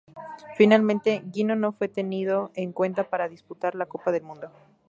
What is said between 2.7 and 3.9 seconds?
cuenta para disputar la